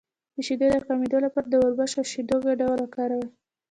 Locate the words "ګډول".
2.47-2.77